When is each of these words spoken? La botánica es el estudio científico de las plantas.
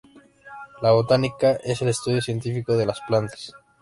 La 0.81 0.93
botánica 0.93 1.59
es 1.63 1.83
el 1.83 1.89
estudio 1.89 2.23
científico 2.23 2.75
de 2.75 2.87
las 2.87 3.01
plantas. 3.01 3.53